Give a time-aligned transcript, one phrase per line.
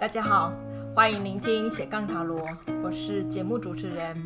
[0.00, 0.50] 大家好，
[0.96, 2.40] 欢迎聆听斜杠塔罗，
[2.82, 4.16] 我是节目主持人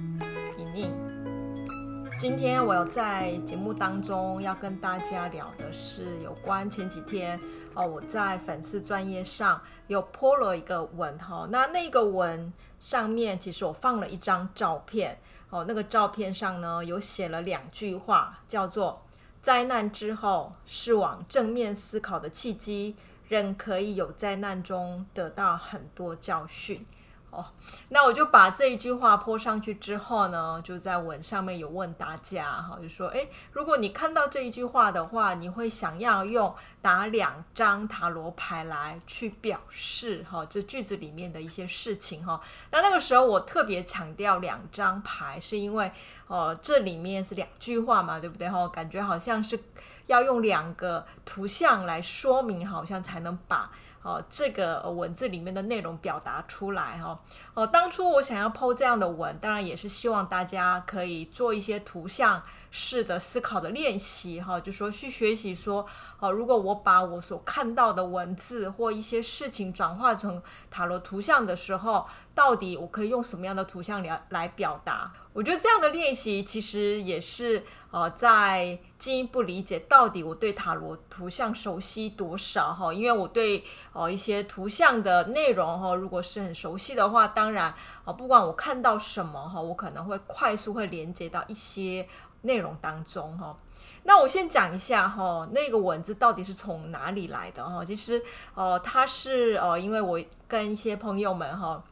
[0.57, 2.07] 莹莹。
[2.17, 7.41] 今天我要在节目当中要跟大家聊的是有关前几天
[7.75, 15.19] 哦，我在粉丝专页上有 po 了一个文哈，那那个文上面其实我放了一张照片
[15.51, 19.03] 哦，那个照片上呢有写了两句话，叫做
[19.43, 22.95] “灾难之后是往正面思考的契机”。
[23.29, 26.85] 人可以有灾难中得到很多教训。
[27.35, 27.45] 哦，
[27.89, 42.41] 那我就把这一句话泼上去之后呢，就在文上面有问大家哈，就说，诶，如果你看到这一句话的话，你会想要用哪两张塔罗牌来去表示哈这句子里面的一些事情哈？
[42.71, 45.91] 那那个时候我特别强调两张牌，是因为
[46.29, 48.69] 哦这里面是两句话嘛，对不对哈？
[48.69, 49.59] 感觉好像是
[50.07, 53.73] 要用两个图像来说明，好像才能把。
[54.05, 57.19] 哦，这个文字里面的内容表达出来哈。
[57.55, 64.61] 哦，当初我想要剖这样的文，当然也是希望大家可以做一些图像式的思考的练习哈。
[64.61, 65.87] 就说去学习说，
[66.21, 75.13] 哦，如果我把我所看到的文字或一些事情转化成塔罗图像的时候，到底我可以用什么样的图像来来表达？
[75.33, 87.73] 我觉得这样的练习其实也是呃，在进一步理解到底我对塔罗图像熟悉多少哈，因为我对呃一些图像的内容哈，如果是很熟悉的话，当然
[88.05, 92.09] 啊，不管我看到什么哈，我可能会快速会连接到一些
[92.43, 93.57] 内容当中哈。
[94.03, 97.85] 那我先讲一下哈，那个文字到底是从哪里来的哈？
[97.85, 98.21] 其实
[98.55, 101.83] 呃，它是呃，因为我跟一些朋友们哈。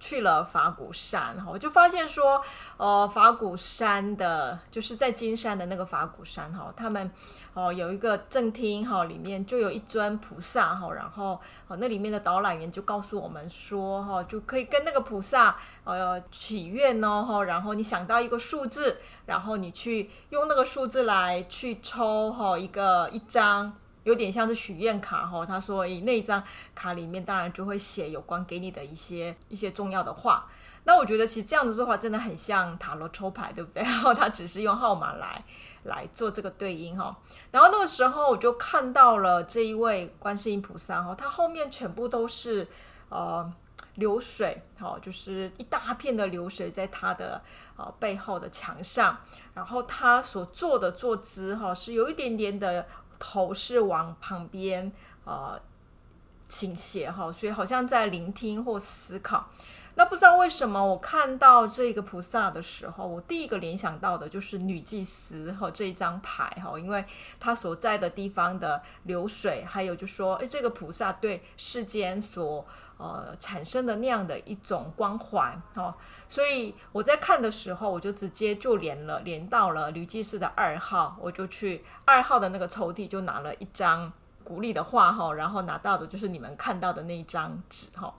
[0.00, 2.42] 去了法鼓山，哈，我就发现说，
[2.76, 7.10] 呃，法鼓山的，就是在金山的那个法鼓山，哈，他们，
[7.54, 23.72] 哦，有一个正厅，哈，里面就有一尊菩萨，哈，然后，哦，那里面的导览员就告诉我们说，哈，就可以跟那个菩萨，呃，祈愿哦，哈，然后你想到一个数字，然后你去用那个数字来去抽，哈，一个一张。
[24.04, 26.42] 有点像是许愿卡哈，他说以，那张
[26.74, 30.48] 卡里面当然就会写有关给你的一些一些重要的话。
[30.84, 33.80] 那我觉得其实这样子做法真的很像塔罗抽牌，对不对？
[33.84, 35.44] 然后他只是用号码来
[35.84, 37.16] 来做这个对应哈。
[37.52, 42.66] 然后那个时候我就看到了这一位观世音菩萨哈，他后面全部都是
[43.10, 43.48] 呃
[43.94, 47.40] 流水，哈，就是一大片的流水在他的
[47.76, 49.16] 呃背后的墙上。
[49.54, 52.84] 然后他所坐的坐姿哈是有一点点的。
[53.24, 54.90] 头是往旁边
[55.24, 55.60] 呃
[56.48, 59.48] 倾斜哈，所以好像在聆听或思考。
[59.94, 67.04] 那不知道为什么，我看到这个菩萨的时候，我第一个联想到的就是女祭司和这一张牌哈，因为
[67.38, 72.66] 他所在的地方的流水，还有就说，诶，这个菩萨对世间所
[73.02, 75.92] 呃产生的那样的一种光环哈，
[76.28, 84.12] 所以我在看的时候，我就直接就连了连到了女祭司的二号，我就去二号的那个抽屉就拿了一张
[84.44, 88.14] 鼓励的话哈，然后拿到的就是你们看到的那一张纸哈。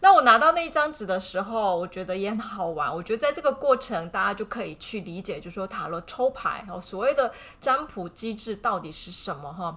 [0.00, 2.94] 那我拿到那一张纸的时候，我觉得也很好玩。
[2.94, 9.76] 我觉得在这个过程，大家就可以去理解，就是说塔罗抽牌哈，所谓的占卜机制到底是什么哈？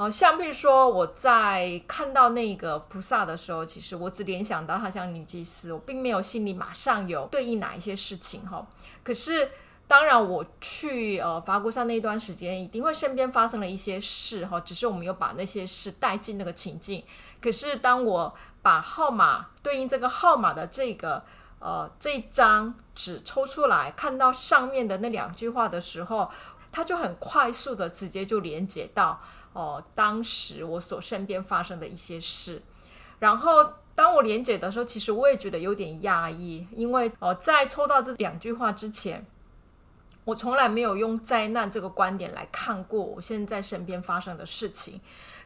[0.00, 8.66] 呃，像比如说我在看到那个菩萨的时候，其实我只联想到他像女祭司，我并没有心里马上有对应哪一些事情哈。
[9.04, 9.50] 可是
[9.86, 17.04] 当然我去呃法鼓山那一段时间，一定会身边发生了一些事哈，只是我们有把那些事带进那个情境。
[17.38, 21.22] 可是当我把号码对应这个号码的这个
[21.58, 26.30] 呃这一张纸抽出来，看到上面的那两句话的时候，
[26.72, 29.20] 它就很快速的直接就连接到
[29.52, 32.62] 哦、当时我所身边发生的一些事。
[33.18, 39.26] 然后当我连接的时候，其实我也觉得有点压抑，因为哦、在抽到这两句话之前，
[40.24, 45.00] 我从来没有用灾难这个观点来看过我现在身边发生的事情。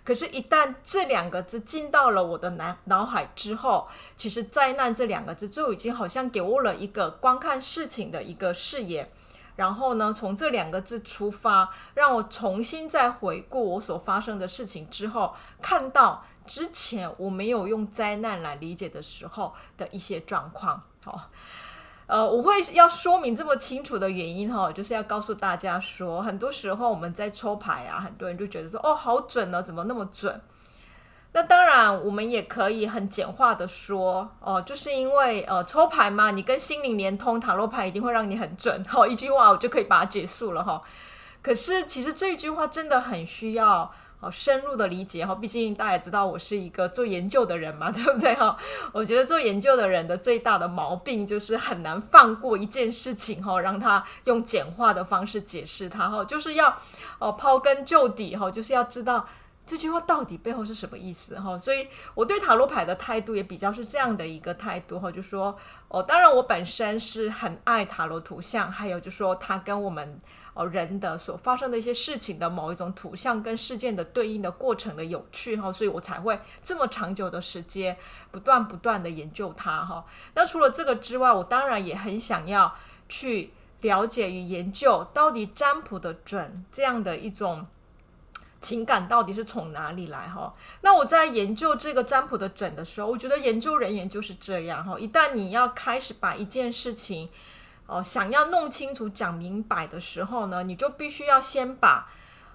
[0.05, 3.89] 可是，一旦这两个字进到了我的脑脑海之后，
[4.19, 9.11] 其实“灾难”这两个字就已经好像给我了一个观看事情的一个视野。
[9.57, 20.83] 然后呢，从这两个字出发，让我重新再回顾我所发生的事情之后，看到之前我没有用“灾难”来理解的时候的一些状况。
[21.05, 21.31] 好。
[22.07, 30.39] 呃，我会要说明这么清楚的原因哈，就是要告诉大家说，很多时候我们在抽牌啊，很多人就觉得说，哦，好准呢，怎么那么准？
[31.37, 40.81] 那当然，我们也可以很简化的说，哦，就是因为呃，抽牌嘛，你跟心灵连通，塔罗牌一定会让你很准，好，一句话我就可以把它结束了哈。
[41.43, 43.91] 可是其实这一句话真的很需要
[44.21, 45.35] 好深入的理解哈。
[45.35, 48.57] 毕竟大家也知道我是一个做研究的人嘛， 对不对哈？
[48.93, 56.79] 我觉得做研究的人的最大的毛病就是很难放过一件事情哈，让他用简化的方式解释它哈，就是要
[57.19, 59.27] 哦刨根究底哈，就是要知道。
[59.67, 61.59] 这句话到底背后是什么意思哈？
[61.59, 65.57] 所以我对塔罗牌的态度也比较是这样的一个态度哈，就说
[65.89, 70.21] 哦，当然我本身是很爱塔罗图像，还有就说它跟我们
[70.53, 77.97] 哦人的所发生的一些事情的某一种图像跟事件的对应的过程的有趣哈，所以我才会这么长久的时间
[78.31, 80.05] 不断不断的研究它哈。
[80.35, 82.77] 那除了这个之外，我当然也很想要
[83.09, 87.67] 去了解与研究到底占卜的准这样的一种。
[88.65, 90.55] 情感到底是从哪里来哈？
[90.81, 94.99] 那我在研究这个占卜的准的时候，我觉得研究人员就是这样哈。
[94.99, 97.29] 一旦你要开始把一件事情
[97.87, 102.09] 哦、想要弄清楚、讲明白的时候呢，你就必须要先把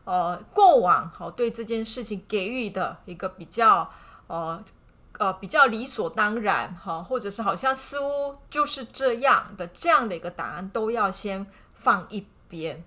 [0.03, 3.91] 呃过往好、对这件事情给予的一个比较
[4.25, 4.63] 呃
[5.19, 11.45] 呃比较理所当然哈、或者是好像似乎就是这样的这样的一个答案，都要先
[11.75, 12.83] 放一边。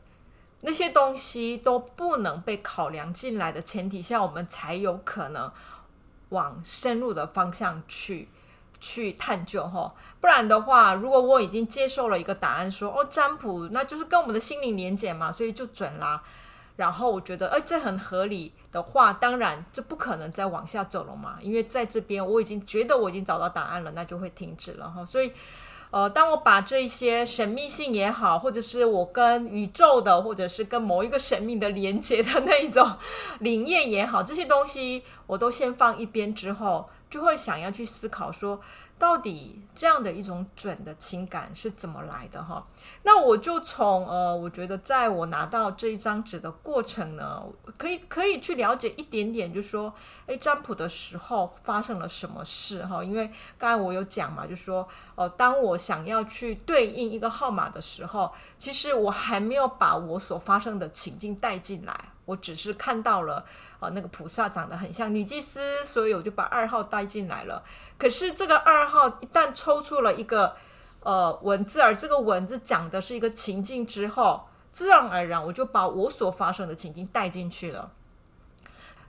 [0.64, 5.50] 那些东西都不能被考量进来的前提下，我们才有可能
[6.28, 8.28] 往深入的方向去
[8.78, 9.92] 去探究哈。
[10.20, 16.22] 不然的话，如果我已经接受了一个答案说，哦占卜那就是跟我们的心灵连结嘛，所以就准啦。
[16.76, 25.04] 然后我觉得哎这很合理的话，当然这不可能再往下走了嘛，因为在这边我已经觉得我已经找到答案了，那就会停止了哈。
[25.04, 25.32] 所以。
[25.92, 32.92] 呃，当我把这些神秘性也好，或者是我跟宇宙的，或者是跟某一个神秘的连接的那一种
[33.40, 38.60] 灵验也好，这些东西我都先放一边之后，就会想要去思考说。
[38.98, 42.64] 到底这样的一种准的情感是怎么来的哈？
[43.02, 47.42] 那我就从呃，我觉得在我拿到这一张纸的过程呢，
[47.76, 49.92] 可以可以去了解一点点，就说，
[50.26, 53.02] 诶，占卜的时候发生了什么事哈？
[53.02, 53.28] 因为
[53.58, 54.86] 刚才我有讲嘛，就说，
[55.16, 62.11] 呃，当我想要去对应一个号码的时候，其实我还没有把我所发生的情境带进来。
[62.24, 63.44] 我只是看到了，
[63.80, 67.64] 呃，那个菩萨长得很像女祭司，所以我就把二号带进来了。
[67.98, 70.54] 可是这个二号一旦抽出了一个
[71.00, 77.90] 呃文字，而这个文字讲的是一个情境之后，自然而然我就把我所发生的情境带进去了。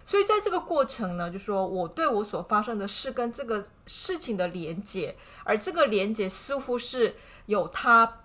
[0.05, 7.15] 所以在这个过程呢，就说我对我所发生的事跟这个事情的连接，而这个连接似乎是
[7.45, 8.21] 有它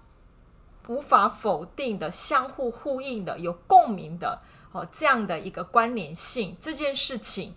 [0.86, 4.40] 无法否定的、相互呼应的、有共鸣的。
[4.72, 7.54] 哦，这样的一个关联性，这件事情，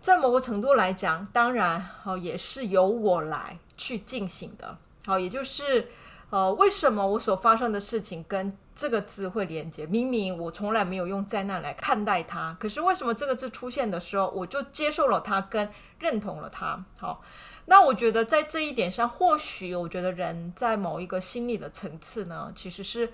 [0.00, 4.78] 在某个程度来讲，当然，哦，也是由我来去进行的。
[5.04, 5.88] 好，也就是，
[6.30, 9.84] 呃，为什么我所发生的事情跟这个字会连接？
[9.84, 16.82] 明明我从来没有用灾难来看待它，可是为什么这个字出现的时候，我就接受了它，跟认同了它？
[16.98, 17.22] 好，
[17.66, 23.12] 那我觉得在这一点上，或许我觉得人在某一个心理的层次呢，其实是。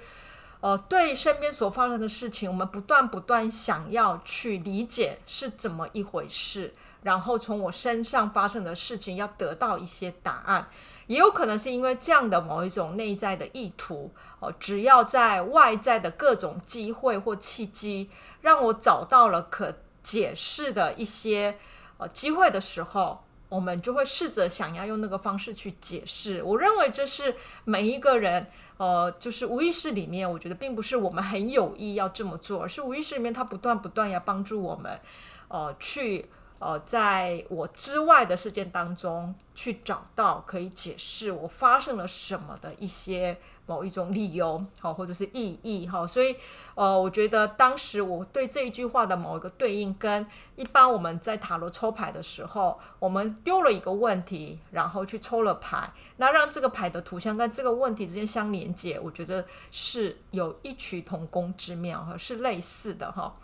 [0.61, 6.73] 呃，对身边所发生的事情，我们不断不断想要去理解是怎么一回事，
[7.03, 10.69] 然后从我身上发生的事情要得到一些答案，
[11.07, 14.11] 也有可能是因为这样的某一种内在的意图。
[14.41, 18.11] 哦、只要在外在的各种机会或契机，
[18.41, 21.59] 让我找到了可解释的一些
[21.99, 26.43] 呃机会的时候，我们就会试着想要用那个方式去解释。
[26.43, 28.47] 我认为这是每一个人。
[28.77, 35.01] 呃，就是无意识里面，我觉得并不是我们很有意要这么做，而是无意识里面它不断不断要帮助我们，
[35.49, 36.29] 呃，去
[36.59, 43.39] 呃，在我之外的事件当中去找到可以解释我发生了什么的一些。
[43.67, 46.37] 某一种理由，好，或者是意义，哈，所以，
[46.77, 63.37] 呃，我觉得当时我对这一句话的某一个对应，跟一般我们在塔罗抽牌的时候，我们丢了一个问题，然后去抽了牌，那让这个牌的图像跟这个问题之间相连接，我觉得是有异曲同工之妙，哈，是类似的，哈。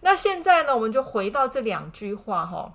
[0.00, 2.72] 那现在呢，我们就回到这两句话，哈。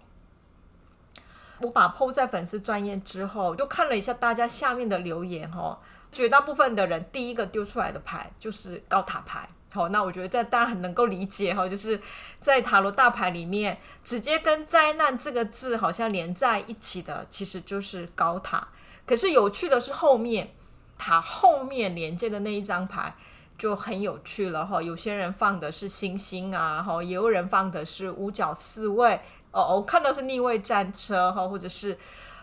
[1.61, 5.79] 我把 PO 在粉丝专页之后，就看了一下大家下面的留言，哈。
[6.11, 11.99] 绝大部分的人第一个丢出来的牌就是高塔牌，好，那我觉得这当然很能够理解哈，就是
[12.39, 18.67] 在塔罗大牌里面，直接跟灾难这个字好像连在一起的，其实就是高塔。
[19.05, 20.53] 可是有趣的是后面
[20.97, 23.15] 塔后面连接的那一张牌
[23.57, 31.97] 就很有趣了哈，有些人放的是星星啊，哈，也有人放的是五角四卫，哦，我看到是逆位战车哈，或者是。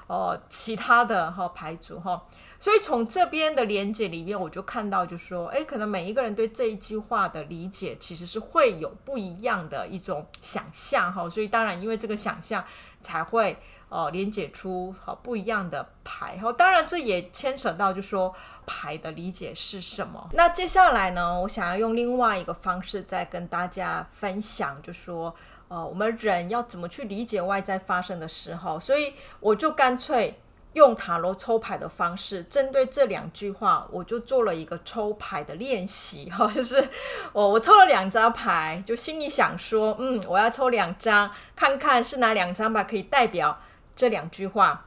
[0.09, 2.19] 哦其他的哈牌组哈。
[2.61, 11.31] 所以从这边的连结里面，我就看到，就说，哎，可能每一个人对这一句话的理解，其实是会有不一样的一种想象哈。
[11.31, 12.65] 所以当然，因为这个想象，
[13.00, 13.57] 才会
[13.88, 16.53] 呃连结出好不一样的牌哈。
[16.53, 18.35] 当然，这也牵扯到，就说
[18.67, 20.29] 牌的理解是什么。
[20.33, 25.33] 那接下来呢，我想要用另外一个方式再跟大家分享，就说，
[25.69, 28.81] 呃，我们人要怎么去理解外在发生的时候。
[28.81, 30.41] 所以我就干脆。
[30.75, 36.89] 用塔罗抽牌的方式，针对这两句话，我就做了一个抽牌的练习哈， 就是
[37.33, 43.59] 我我抽了两张牌，就心里想说，嗯，我要抽两张，看看是哪两张牌可以代表
[43.97, 44.85] 这两句话。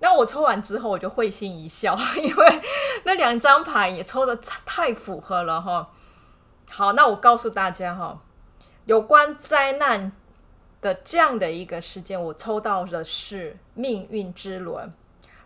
[0.00, 2.62] 那我抽完之后，我就会心一笑， 因为
[3.04, 5.90] 那两张牌也抽得太符合了哈。
[6.70, 8.20] 好，那我告诉大家哈，
[8.84, 10.12] 有关灾难
[10.80, 14.92] 的这样的一个事件，我抽到的是命运之轮。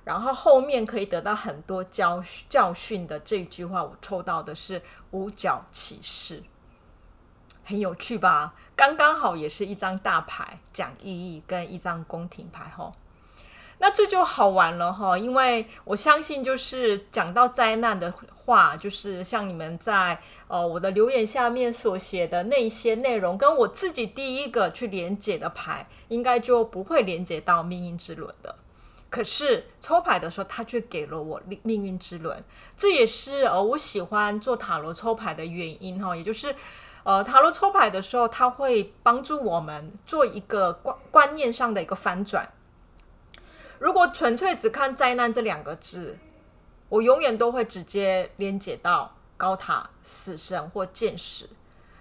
[0.04, 6.42] 然后后面可以得到很多教教训的这句话，我抽到的是五角骑士，
[7.62, 8.52] 很有趣吧？
[8.74, 12.92] 刚刚好也是一张大牌讲意义跟一张宫廷牌哈，
[13.82, 28.54] 那这就好玩了哈，因为我相信就是讲到灾难的话，就是像你们在呃我的留言下面所写的那些内容，跟我自己第一个去连接的牌，应该就不会连接到命运之轮的。
[29.10, 32.40] 可是抽牌的时候，他却给了我命运之轮，
[32.76, 36.54] 这也是呃我喜欢做塔罗抽牌的原因哈，也就是
[37.02, 42.48] 呃塔罗抽牌的时候，它会帮助我们做一个观观念上的一个翻转。
[43.82, 46.16] 如果纯粹只看灾难这两个字，
[46.88, 51.50] 我永远都会直接连接到高塔、死神或剑士。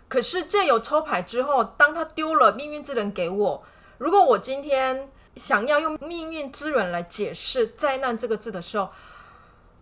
[0.08, 3.64] 可是借有抽牌之后，当他丢了命运之轮给我，
[3.98, 5.10] 如果我今天。
[5.38, 8.90] 想要用命运之轮来解释“灾难”这个字的时候，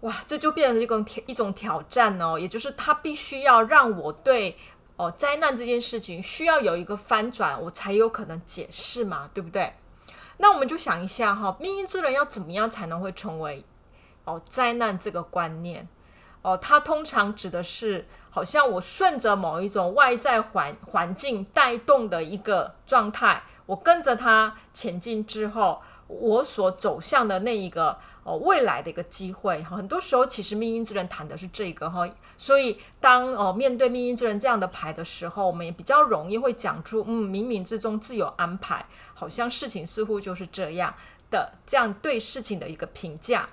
[0.01, 2.37] 哇，这就变成一种一种挑战哦。
[2.37, 4.55] 也就是他必须要让我对
[4.97, 9.73] 哦灾难这件事情需要有一个翻转，我才有可能解释嘛，对不对？
[10.41, 13.63] 那我们就想一下哈，命运之轮要怎么样才能会成为
[14.23, 15.87] 哦灾难这个观念？
[16.41, 23.43] 哦，它通常指的是好像我顺着某一种外在环环境带动的一个状态。
[23.65, 32.07] 我跟着它前进之后，我所走向的那一个哦未来的一个机会，很多时候其实命运之轮谈的是这个哈，
[32.37, 40.93] 所以当哦面对命运之轮这样的牌的时候，我们也比较容易会讲出嗯冥冥之中自有安排，好像事情似乎就是这样
[41.31, 43.49] 的这样对事情的一个评价。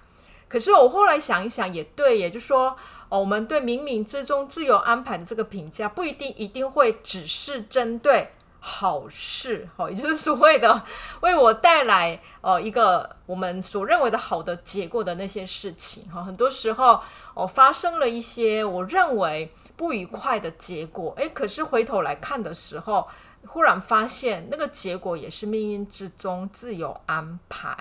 [0.48, 2.76] 可是我后来想一想，也对，也就是说，
[3.08, 8.30] 哦，我们对冥冥之中自有安排的这个评价，不一定一定会只是针对。
[8.68, 10.82] 好事，好， 也就是所谓的
[11.20, 17.00] 为我带来呃一个我们所认为的好的结果的那些事情，哈，很多时候
[17.34, 23.06] 哦发生了一些我认为不愉快的结果，诶，可是回头来看的时候，
[23.46, 27.76] 忽然发现那个结果也是命运之中自有安排，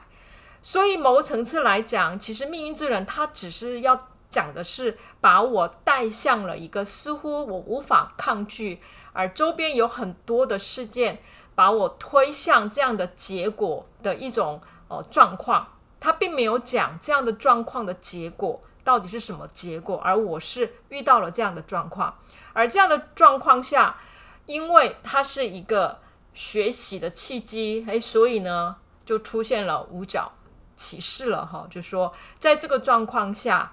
[0.62, 4.08] 所以某个层次来讲，其实命运之人他只是要。
[4.28, 8.82] 讲的是把我带向了一个似乎我无法抗拒，
[9.16, 11.20] 而周边有很多的事件
[11.56, 15.68] 把我推向这样的结果的一种呃状况。
[16.00, 22.20] 他并没有讲这样的状况的结果到底是什么结果，而我是遇到了这样的状况，
[22.54, 23.98] 而这样的状况下，
[24.46, 26.00] 因为它是一个
[26.34, 30.32] 学习的契机，诶，所以呢就出现了五角
[30.76, 33.72] 启示了哈，就说在这个状况下。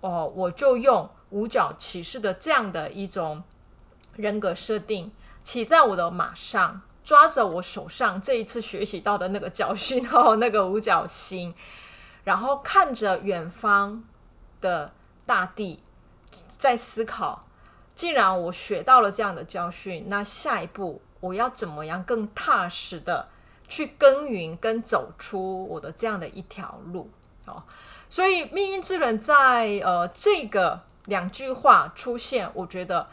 [0.00, 3.42] 哦，我就用五角启示的这样的一种
[4.16, 11.54] 人格设定，骑在我的马上，抓着我手上这一次学习到的那个教训哦，那个五角星，
[12.24, 14.04] 然后看着远方
[14.60, 14.92] 的
[15.26, 15.82] 大地，
[16.48, 17.46] 在思考，
[17.94, 23.28] 既然我学到了这样的教训，那下一步我要怎么样更踏实的
[23.68, 27.10] 去耕耘跟走出我的这样的一条路
[27.46, 27.62] 哦。
[28.08, 33.08] 所以命运之轮在呃这个两句话出现，我觉得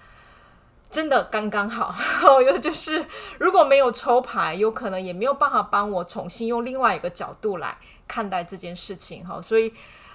[0.92, 1.96] 真的刚刚好。
[2.44, 3.06] 又就是
[3.40, 9.42] 如果没有抽牌，有可能也没有办法帮我重新用另外一个角度来看待这件事情哈。
[9.42, 9.74] 所以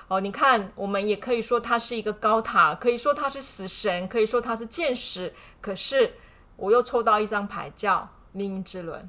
[0.09, 5.35] 哦、你看，我们也可以说它是一个高塔，可以说它是死神，可以说它是剑士。
[5.61, 6.15] 可是
[6.57, 9.09] 我又抽到一张牌叫命运之轮，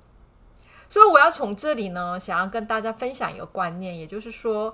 [0.90, 4.74] 所以我要从这里呢，想要跟大家分享一个观念，也就是说。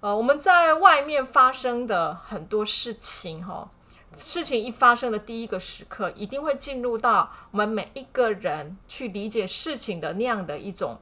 [0.00, 3.70] 呃，我们在外面发生的很多事情，哈，
[4.18, 11.00] 事情一发生的第一个时刻，一定会进入到我们每一个人去理解事情的那样的一种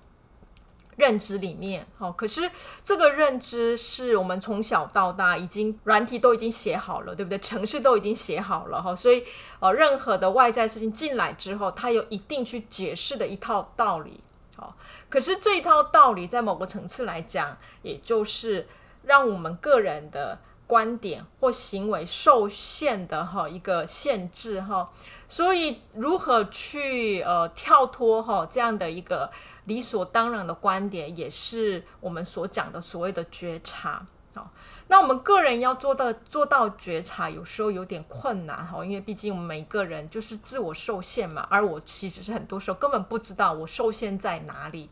[0.97, 2.51] 认知里面，好，可是
[2.85, 7.39] 这个认知是我们从小到大已经软体都已经写好了，对不对？
[7.39, 9.25] 程式都已经写好了哈，所以
[9.61, 14.23] 呃，任何的外在事情进来之后，它有一定去解释的一套道理，
[14.57, 14.77] 好，
[15.09, 18.69] 可是这一套道理在某个层次来讲，也就是
[19.05, 20.39] 让我们个人的
[20.71, 24.89] 观点或行为受限的哈一个限制哈，
[25.27, 29.29] 所以如何去呃跳脱哈这样的一个。
[29.67, 34.05] 理所当然的观点，也是我们所讲的所谓的觉察。
[34.35, 34.51] 好，
[34.89, 41.47] 那我们个人要做到做到觉察，有时候有点困难哈，因为毕竟每个人就是自我受限嘛。
[41.51, 44.91] 而我其实是很多时候根本不知道我受限在哪里。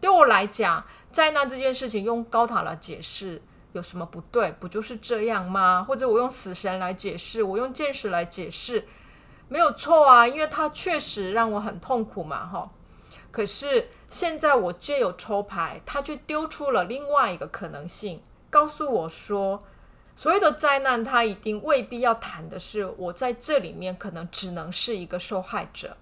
[0.00, 3.40] 对我来讲，灾难这件事情用高塔来解释
[3.76, 4.50] 有什么不对？
[4.52, 5.84] 不就是这样吗？
[5.86, 8.86] 或者我用死神来解释，我用见识来解释，
[9.48, 12.70] 没有错啊，因为它确实让我很痛苦嘛，哈。
[13.30, 19.62] 可是现在我借有抽牌，他却丢出了另外一个可能性，告诉我说，
[20.14, 25.98] 所谓的灾难，他一定未必要谈的是我在这里面可能只能是一个受害者。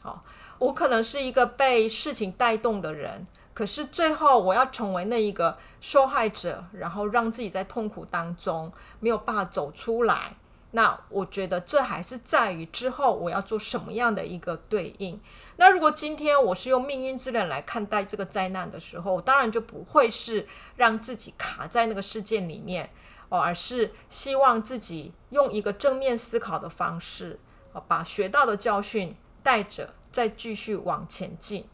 [0.00, 0.24] 好，
[0.58, 3.26] 我可能是一个被事情带动的人，
[3.58, 10.36] 可是最后我要成为那一个受害者，然后让自己在痛苦当中没有办法走出来。
[10.70, 15.20] 那我觉得这还是在于之后我要做什么样的一个对应。
[15.56, 20.46] 那如果今天我是用命运之轮来看待这个灾难的时候，我当然就不会是
[20.76, 22.88] 让自己卡在那个事件里面
[23.28, 27.40] 哦，而是希望自己用一个正面思考的方式，
[27.88, 31.66] 把学到的教训带着再继续往前进。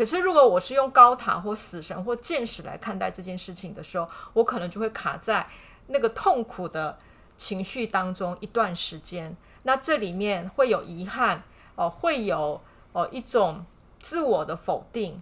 [0.00, 5.46] 可是如果我是用高塔或死神或剑士来看待这件事情的时候，我可能就会卡在
[5.88, 6.96] 那个痛苦的。
[7.36, 11.42] 情绪当中一段时间，那这里面会有遗憾
[11.74, 12.60] 哦，会有
[12.92, 13.64] 哦一种
[13.98, 15.18] 自我的否定。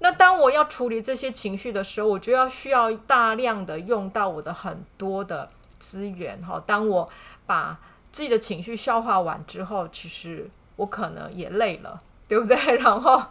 [0.00, 6.60] 那当我要处理这些情绪的时候，我就要需要大量的用到我的很多的资源哈。
[6.66, 7.08] 当我
[7.46, 7.78] 把
[8.10, 12.56] 自己的情绪消化完之后，其实我可能也累了，对不对？
[12.78, 13.22] 然后，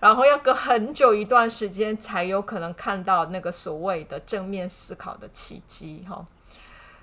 [0.00, 6.24] 然后要隔很久一段时间才有可能看到那个所谓的正面思考的契机哈。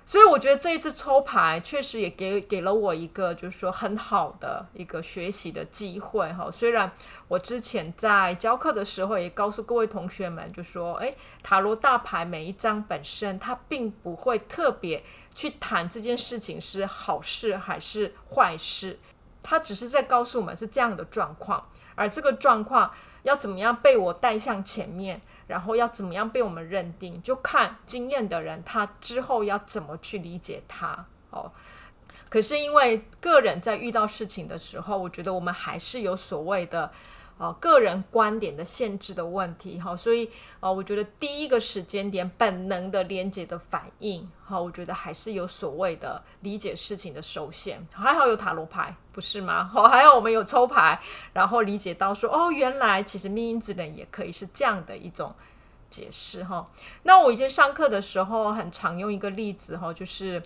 [0.06, 6.50] 所以我觉得这一次抽牌确实也给给了我一个，就是说很好的一个学习的机会哈。
[6.50, 6.92] 虽然
[7.26, 15.02] 我之前在教课的时候也告诉各位同学们，就说，诶，塔罗大牌每一张本身它并不会特别
[15.34, 19.00] 去谈这件事情是好事还是坏事，
[19.44, 25.20] 他只是在告诉我们是这样的状况，而这个状况要怎么样被我带向前面。
[25.46, 31.52] 然后要怎么样被我们认定，就看经验的人他之后要怎么去理解他哦。
[32.30, 36.90] 可是因为个人在遇到事情的时候，我觉得我们还是有所谓的。
[37.36, 47.84] 啊，个人观点的限制的问题，哈，所以啊，我觉得第一个时间点本能的连接的反应，哈，我觉得还是有所谓的理解事情的受限。
[47.92, 49.64] 还好有塔罗牌，不是吗？
[49.64, 51.00] 好，还好我们有抽牌，
[51.32, 55.34] 然后理解到说，哦，原来其实命运之轮也可以是这样的一种
[55.90, 56.70] 解释，哈。
[57.02, 60.40] 那我以前上课的时候，很常用一个例子，哈，就是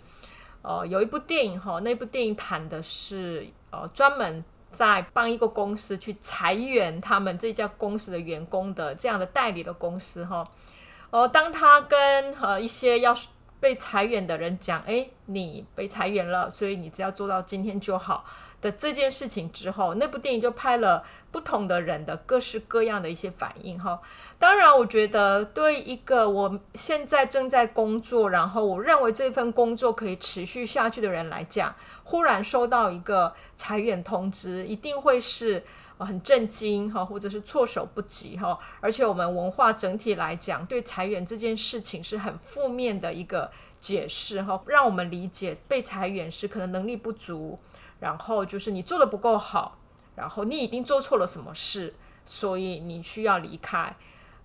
[0.62, 4.42] 呃，有一部电影，哈，那部电影谈的是呃，专门。
[4.70, 10.46] 在帮一个公司去裁员，他们这家公司的员工的这样的代理的公司哈，
[11.10, 13.16] 哦，当他跟呃一些要
[13.60, 18.24] 被裁员的人讲，诶，你被裁员了，所以你只要做到今天就好。
[18.60, 24.00] 的这件事情之后，那部电影就拍了不同的人的各式各样的一些反应哈。
[24.38, 35.62] 当然，我觉得对一个我现在正在工作，然后我认为这份工作可以持续下去的人来讲，忽然收到一个裁员通知，一定会是
[35.98, 38.58] 很震惊哈，或者是措手不及哈。
[38.80, 47.56] 而且我们文化整体来讲，对裁员这件事情是很负面的一个解释哈，让我们理解被裁员是可能能力不足。
[48.00, 49.76] 然后就是你做的不够好，
[50.14, 53.96] 然后你已经做错了什么事，所以你需要离开。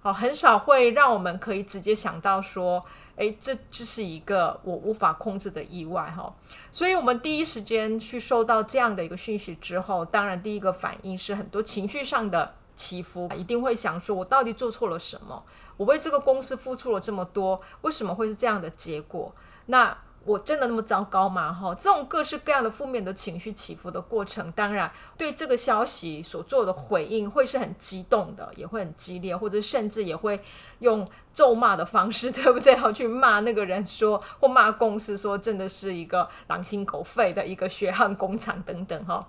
[0.01, 2.83] 好，很少会让我们可以直接想到说，
[3.15, 6.35] 诶，这这是一个我无法控制的意外哈。
[6.71, 15.43] 所以我们第一时间去收到这样的一个讯息之后，当然第一个反应是很多情绪上的起伏，一定会想说，我到底做错了什么？
[15.77, 19.33] 我为这个公司付出了这么多，为什么会是这样的结果？
[19.67, 19.97] 那。
[20.25, 21.51] 我真的那么糟糕吗？
[21.51, 30.39] 哈，这种各式各样的负面的情绪起伏的过程，当然对这个消息所做的回应会是很激动的，也会很激烈，或者甚至也会
[30.79, 32.75] 用咒骂的方式， 对不对？
[32.75, 39.27] 好，去骂那个人说，或骂公司说，真的是一个狼心狗肺的一个血汗工厂等等哈。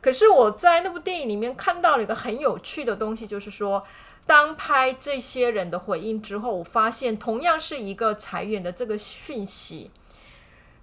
[0.00, 3.84] 可是我在那部电影里面看到了一个很有趣的东西，就是说。
[4.26, 9.90] 当拍这些人的回应之后，我发现同样是一个裁员的这个讯息，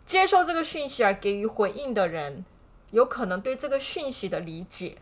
[0.08, 2.44] 接受这个讯息而给予回应的人，
[2.90, 4.98] 有可能对这个讯息的理解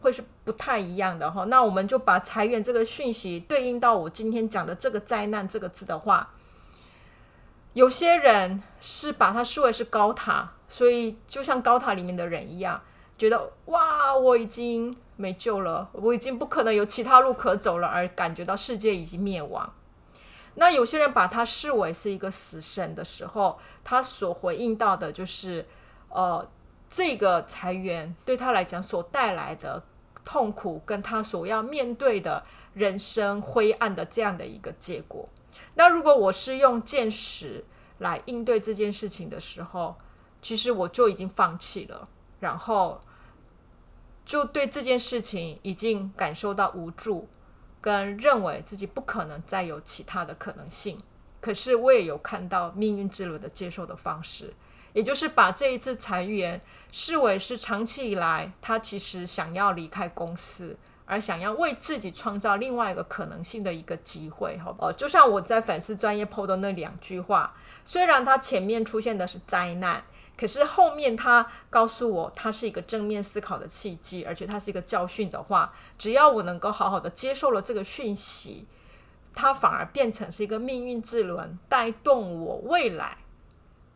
[0.00, 1.44] 会是不太一样的哈。
[1.44, 6.30] 那我们就把裁员这个讯息对应到我今天讲的这个灾难这个字的话，
[7.74, 12.80] 有些人是把它视为是高塔，所以就像高塔里面的人一样，
[13.18, 14.96] 觉得哇，我已经。
[15.16, 19.72] 没救了，我已经不可能有其他路可走了，而感觉到世界已经灭亡。
[20.56, 25.66] 那有些人把他视为是一个死神的时候，他所回应到的就是，
[26.08, 26.48] 呃，
[26.88, 29.82] 这个裁员对他来讲所带来的
[30.24, 35.28] 痛苦，跟他所要面对的人生灰暗的这样的一个结果。
[35.74, 37.64] 那如果我是用见识
[37.98, 39.96] 来应对这件事情的时候，
[40.40, 42.08] 其实我就已经放弃了，
[42.40, 43.00] 然后。
[44.26, 47.28] 就对这件事情已经感受到无助，
[47.84, 50.98] 跟认为自己不可能再有其他的可能性。
[51.42, 54.54] 可是我也有看到命运之轮的接受的方式，
[54.94, 56.58] 也就是把这一次裁员
[56.90, 64.56] 视为是长期以来他其实想要离开公司，而想要为自己创造另外一个可能性的一个机会。
[64.56, 70.02] 好，哦，就像我在粉丝专业 po 的那两句话，虽然它前面出现的是灾难。
[70.36, 78.66] 可是后面他告诉我，他是一个正面思考的契机，而且他是一个教训的话，只要我能够好好的接受了这个讯息，
[79.32, 83.18] 它反而变成是一个命运之轮，带动我未来，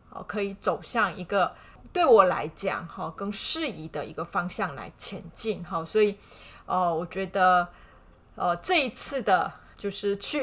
[0.09, 1.53] 好，可以走向一个
[1.91, 6.17] 对我来讲哈更适宜的一个方向来前进，好，所以
[6.65, 7.67] 哦，我觉得
[8.35, 10.41] 呃这一次的就是去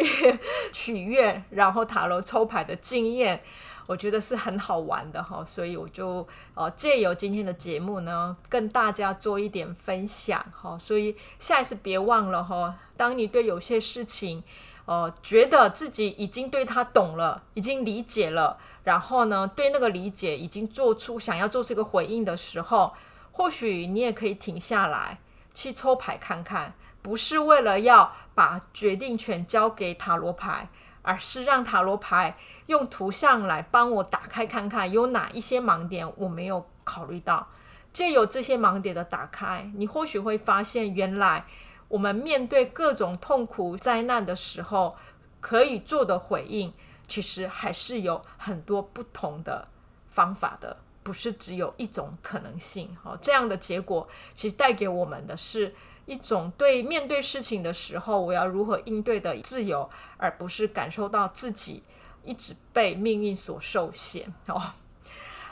[0.75, 3.43] 许愿，然后塔罗抽牌的经验。
[3.87, 10.77] 我觉得是很好玩的哈，所以我就呃借由今天的节目呢，跟大家做一点分享哈。
[10.79, 14.43] 所以下一次别忘了哈，当你对有些事情，
[14.87, 22.93] 呃，觉得自己已经对他懂了，已经理解了，然后呢，对那个理解已经做出想要做这个回应的时候，
[23.31, 25.21] 或许你也可以停下来
[25.55, 30.69] 去抽牌看看，不是为了要把决定权交给塔罗牌。
[31.07, 37.47] 而是让塔罗牌用图像来帮我打开看看有哪一些盲点我没有考虑到，
[37.93, 41.47] 借由这些盲点的打开，你或许会发现，原来
[41.87, 44.97] 我们面对各种痛苦灾难的时候，
[45.41, 46.75] 可以做的回应，
[47.07, 49.69] 其实还是有很多不同的
[50.09, 52.97] 方法的，不是只有一种可能性。
[53.01, 55.73] 好，这样的结果其实带给我们的是。
[56.07, 61.83] 一种对面对事情的时候，我要如何应对的自由，而不是感受到自己
[62.25, 64.63] 一直被命运所受限 哦。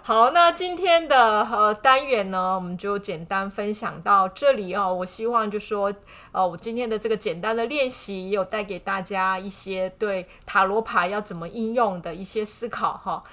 [0.06, 4.92] 好，那今天的呃单元呢，我们就简单分享到这里哦。
[4.92, 5.90] 我希望就说，
[6.30, 13.24] 呃，我今天的这个简单的练习，也有带给大家一些对塔罗牌要怎么应用的一些思考哈。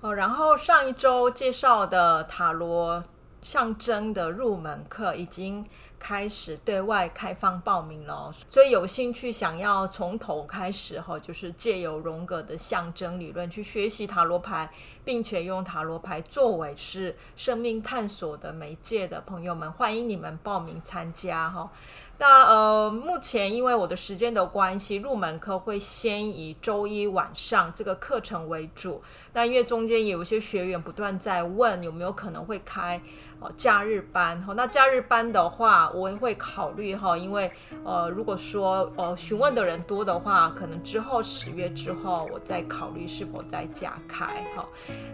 [0.00, 3.04] 哦，然后上一周介绍的塔罗
[3.42, 5.66] 象征的入门课已经
[6.02, 14.68] 开始对外开放报名了，所以有兴趣想要从头开始哈，就是借由荣格的象征理论去学习塔罗牌，
[15.04, 21.70] 并且用塔罗牌作为是生命探索的媒介的朋友们，欢迎你们报名参加哈。
[22.18, 29.02] 那呃，目前因为我的时间的关系，入门课会先以周一晚上这个课程为主。
[29.32, 33.00] 那因为中间也有一些学员不断在问有没有可能会开
[33.40, 35.91] 哦假日班哈，那假日班的话。
[35.94, 37.50] 我也会考虑哈，因为
[37.84, 44.26] 呃，如果说呃询问的人多的话，可能之后十月之后，我再考虑是否再加开
[44.56, 44.66] 哈。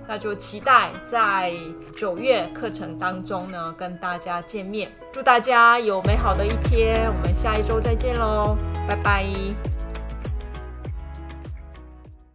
[0.06, 1.52] 那就期待在
[1.96, 4.90] 九月课程当中呢，跟大家见面。
[5.12, 9.77] 祝大家有美好的一天，我们下一周再见喽，拜拜。